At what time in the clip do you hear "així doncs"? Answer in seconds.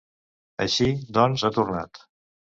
0.63-1.43